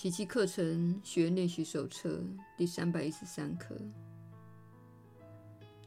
[0.00, 2.22] 奇迹课程学练习手册
[2.56, 3.76] 第三百一十三课。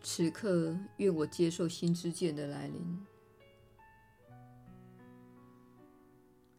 [0.02, 3.06] 此刻，愿我接受新知见的来临。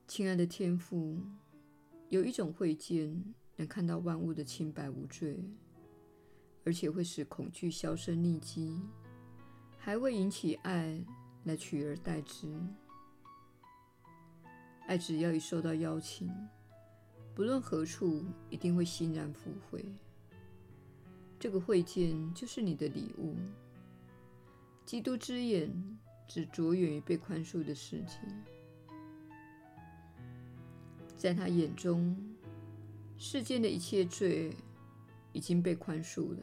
[0.08, 1.20] 亲爱的天父，
[2.08, 3.22] 有一种慧见，
[3.56, 5.38] 能看到万物的清白无罪，
[6.64, 8.80] 而且会使恐惧销声匿迹，
[9.76, 10.98] 还会引起爱
[11.44, 12.50] 来取而代之。
[14.86, 16.34] 爱只要一受到邀请。
[17.34, 19.84] 不论何处，一定会欣然赴会。
[21.38, 23.34] 这个会见就是你的礼物。
[24.84, 25.72] 基督之眼
[26.28, 28.18] 只着眼于被宽恕的世界，
[31.16, 32.14] 在他眼中，
[33.16, 34.54] 世间的一切罪
[35.32, 36.38] 已经被宽恕了，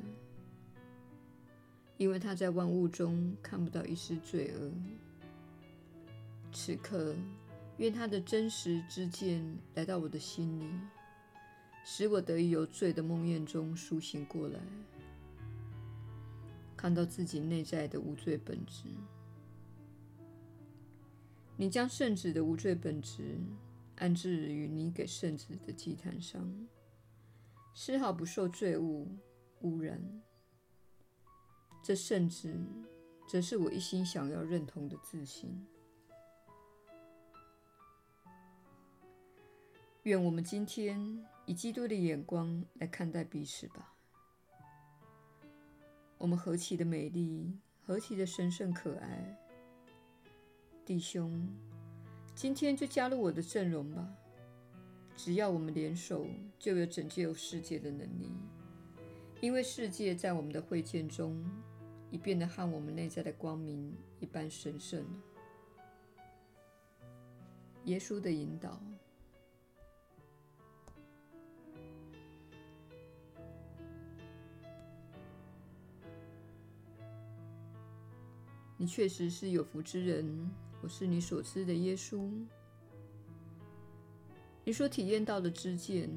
[1.97, 4.71] 因为他在万物中看不到一丝罪恶。
[6.52, 7.16] 此刻。
[7.79, 10.69] 愿他的真实之见来到我的心里，
[11.86, 14.59] 使我得以由罪的梦魇中苏醒过来，
[16.75, 18.89] 看到自己内在的无罪本质。
[21.55, 23.39] 你将圣子的无罪本质
[23.95, 26.53] 安置于你给圣子的祭坛上，
[27.73, 29.08] 丝毫不受罪物
[29.61, 30.21] 污染。
[31.81, 32.53] 这圣子，
[33.25, 35.66] 则是我一心想要认同的自信。
[40.09, 43.93] 愿我们今天以基督的眼光来看待彼此吧。
[46.17, 49.37] 我们何其的美丽，何其的神圣可爱，
[50.83, 51.47] 弟兄，
[52.33, 54.09] 今天就加入我的阵容吧。
[55.15, 56.25] 只要我们联手，
[56.57, 58.31] 就有拯救世界的能力。
[59.41, 61.39] 因为世界在我们的会见中，
[62.09, 65.05] 已变得和我们内在的光明一般神圣。
[67.83, 68.81] 耶稣的引导。
[78.82, 80.50] 你确实是有福之人，
[80.82, 82.32] 我是你所知的耶稣。
[84.64, 86.10] 你所体验到的知见，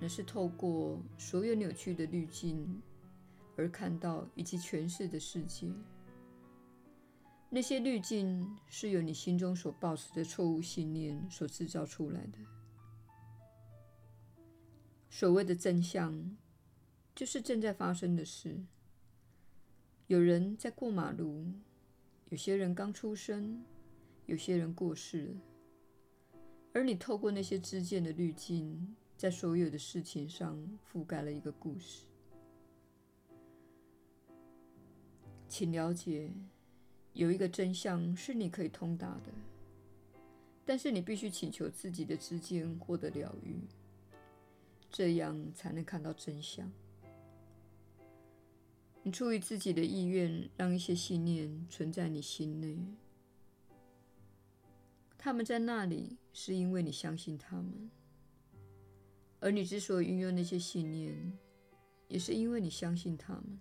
[0.00, 2.80] 乃是透过所有扭曲的滤镜
[3.54, 5.70] 而看到以及诠释的世界。
[7.50, 12.38] 那些滤镜是由你心中所抱持的错误信念所制造出来的。
[15.10, 16.34] 所谓的真相，
[17.14, 18.64] 就是正在发生的事。
[20.06, 21.52] 有人在过马路。
[22.28, 23.62] 有些人刚出生，
[24.26, 25.34] 有些人过世了，
[26.72, 30.58] 而你透过那些知见的滤镜，在所有的事情上
[30.92, 32.04] 覆盖了一个故事。
[35.48, 36.32] 请了解，
[37.12, 39.32] 有一个真相是你可以通达的，
[40.64, 43.60] 但是你必须请求自己的知见获得疗愈，
[44.90, 46.68] 这样才能看到真相。
[49.06, 52.76] 你出于自己的意愿，让一些信念存在你心内。
[55.16, 57.88] 他们在那里，是因为你相信他们；
[59.38, 61.38] 而你之所以运用那些信念，
[62.08, 63.60] 也是因为你相信他们。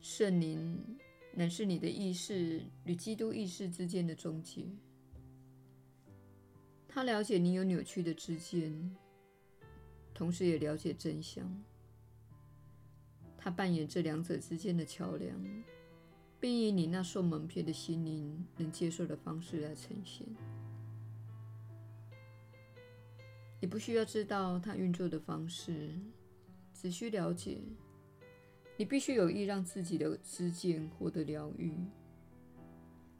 [0.00, 0.82] 圣灵
[1.34, 4.64] 乃是你的意识与基督意识之间的中介。
[6.88, 8.96] 他了解你有扭曲的之间，
[10.14, 11.46] 同时也了解真相。
[13.42, 15.34] 他扮演这两者之间的桥梁，
[16.38, 20.26] 并以你那受蒙骗的心灵能接受的方式来呈现。
[23.62, 25.90] 你不需要知道他运作的方式，
[26.74, 27.58] 只需了解。
[28.76, 31.74] 你必须有意让自己的知见获得疗愈，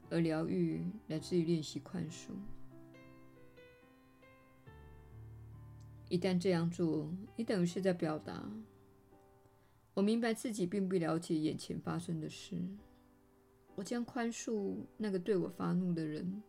[0.09, 2.31] 而疗愈来自于练习宽恕。
[6.09, 8.47] 一旦这样做，你等于是在表达。
[9.93, 12.61] 我明白自己并不了解眼前发生的事。
[13.75, 16.41] 我将宽恕那个对我发怒的人。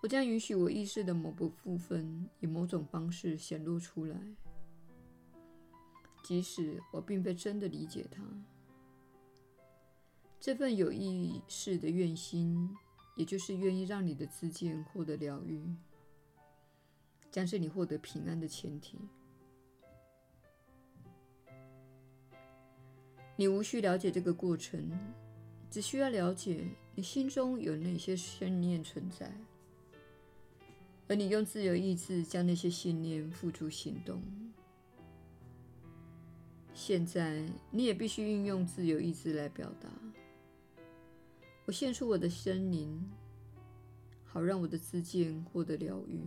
[0.00, 4.16] 我将允许我意识的某部分以某种方式显露出来，
[6.22, 8.22] 即使我并非真的理解他。
[10.38, 12.70] 这份有意识的愿心，
[13.16, 15.60] 也就是愿意让你的自见获得疗愈，
[17.32, 18.98] 将是你获得平安的前提。
[23.40, 24.90] 你无需了解这个过程，
[25.70, 29.32] 只需要了解你心中有哪些信念存在，
[31.06, 34.20] 而你用自由意志将那些信念付诸行动。
[36.74, 39.88] 现在，你也必须运用自由意志来表达：
[41.64, 43.08] 我献出我的心灵，
[44.24, 46.20] 好让我的自见获得疗愈。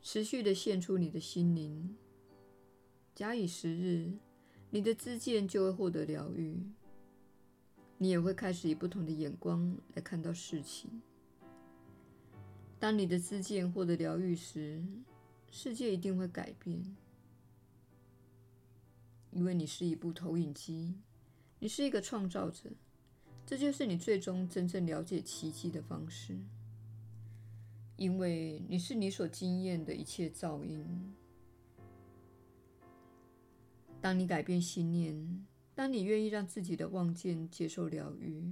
[0.00, 1.96] 持续的献出你的心灵，
[3.12, 4.12] 假以时日，
[4.70, 6.56] 你的知见就会获得疗愈。
[7.98, 11.02] 你也会开始以不同的眼光来看到事情。
[12.78, 14.82] 当你的知见获得疗愈时，
[15.50, 16.96] 世界一定会改变，
[19.32, 20.94] 因为你是一部投影机，
[21.58, 22.70] 你是一个创造者，
[23.44, 26.38] 这就是你最终真正了解奇迹的方式。
[27.96, 31.12] 因为你是你所经验的一切噪音。
[34.00, 38.50] 当你改变信念，当你愿意让自己的妄见接受疗愈，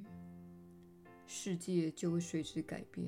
[1.26, 3.06] 世界就会随之改变。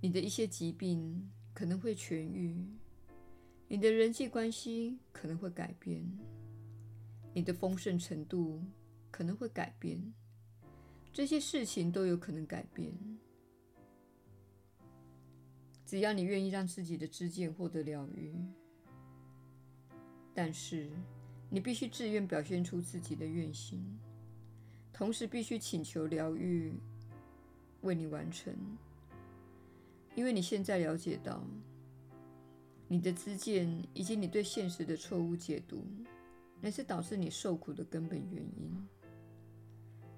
[0.00, 2.56] 你的一些疾病可能会痊愈，
[3.68, 6.02] 你的人际关系可能会改变，
[7.34, 8.60] 你的丰盛程度
[9.10, 10.00] 可能会改变，
[11.12, 12.92] 这些事情都有可能改变。
[15.84, 18.34] 只要你愿意让自己的知见获得疗愈，
[20.34, 20.88] 但是
[21.50, 23.84] 你必须自愿表现出自己的愿心，
[24.92, 26.72] 同时必须请求疗愈
[27.82, 28.54] 为你完成，
[30.14, 31.42] 因为你现在了解到，
[32.88, 35.84] 你的知见以及你对现实的错误解读，
[36.60, 38.88] 乃是导致你受苦的根本原因，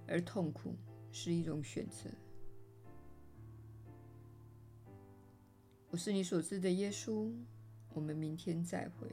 [0.07, 0.75] 而痛苦
[1.11, 2.09] 是一种选择。
[5.91, 7.33] 我是你所知的耶稣，
[7.93, 9.09] 我们明天再会。